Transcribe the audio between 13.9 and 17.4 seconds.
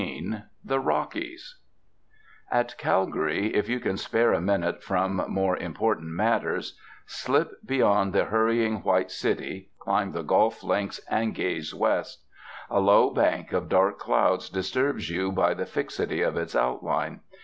clouds disturbs you by the fixity of its outline.